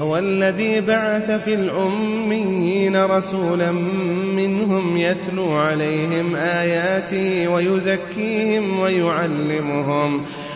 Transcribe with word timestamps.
هو 0.00 0.18
الذي 0.18 0.80
بعث 0.80 1.30
في 1.30 1.54
الأميين 1.54 3.04
رسولا 3.04 3.72
منهم 4.36 4.96
يتلو 4.96 5.52
عليهم 5.52 6.36
آياته 6.36 7.48
ويزكيهم 7.48 8.78
ويعلمهم 8.78 10.24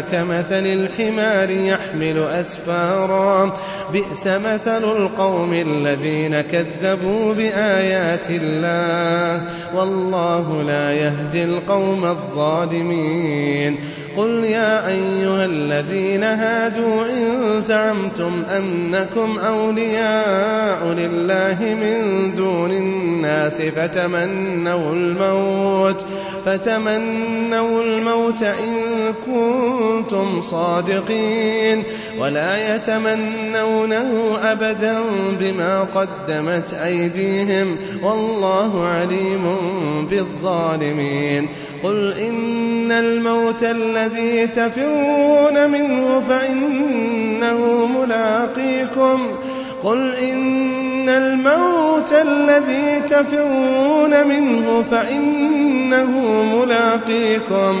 كمثل 0.00 0.66
الحمار 0.66 1.50
يحمل 1.50 2.18
أسفارا. 2.18 3.52
بئس 3.92 4.26
مثل 4.26 4.84
القوم 4.84 5.54
الذين 5.54 6.40
كذبوا 6.40 7.34
بآيات 7.34 8.30
الله. 8.30 9.42
والله 9.74 10.62
لا 10.62 10.92
يهدي 10.92 11.44
القوم 11.44 12.04
الظالمين. 12.04 13.78
قل 14.16 14.44
يا 14.44 14.88
أيها 14.88 15.44
الذين 15.44 16.24
هادوا 16.24 17.04
إن 17.04 17.60
زعمتم 17.60 18.42
أنكم 18.56 19.38
أولياء 19.38 20.84
لله 20.84 21.58
من 21.74 22.34
دون 22.34 22.70
الناس 22.70 23.62
فتمنوا 23.62 24.92
الموت 24.92 26.06
فتمنوا 26.44 27.82
الموت 27.82 28.42
إن 28.42 28.74
كنتم 29.26 29.89
صادقين 30.42 31.84
ولا 32.18 32.76
يتمنونه 32.76 34.38
أبدا 34.42 35.00
بما 35.40 35.80
قدمت 35.94 36.74
أيديهم 36.74 37.76
والله 38.02 38.86
عليم 38.86 39.56
بالظالمين 40.10 41.48
قل 41.84 42.12
إن 42.12 42.92
الموت 42.92 43.62
الذي 43.62 44.46
تفرون 44.46 45.70
منه 45.70 46.22
فإنه 46.28 47.86
ملاقيكم 47.86 49.20
قل 49.84 50.14
إن 50.14 51.08
الموت 51.08 52.12
الذي 52.12 53.00
تفرون 53.08 54.26
منه 54.26 54.84
فإنه 54.90 56.10
ملاقيكم 56.56 57.80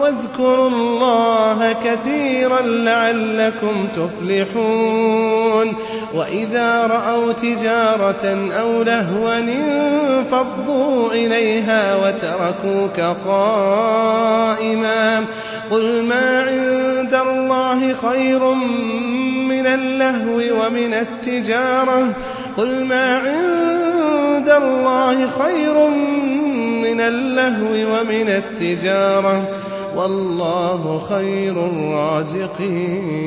واذكروا 0.00 0.68
الله 0.68 1.72
كثيرا 1.84 2.60
لعلكم 2.62 3.88
تفلحون. 3.94 5.76
وإذا 6.14 6.86
رأوا 6.86 7.32
تجارة 7.32 8.50
أو 8.60 8.82
لهوا 8.82 9.38
انفضوا 9.38 11.12
إليها 11.12 11.96
وتركوك 11.96 13.00
قائما. 13.26 15.24
قل 15.70 16.02
ما 16.02 16.42
عند 16.42 17.14
الله 17.14 17.92
خير 17.92 18.44
من 19.48 19.66
اللهو 19.66 20.36
ومن 20.36 20.94
التجارة. 20.94 22.12
قل 22.56 22.84
ما 22.84 23.18
عند 23.18 24.48
الله 24.48 25.26
خير 25.26 25.88
من 26.82 27.00
اللهو 27.00 27.72
ومن 27.72 28.28
التجارة. 28.28 29.48
والله 29.96 30.98
خير 30.98 31.66
الرازقين. 31.66 33.26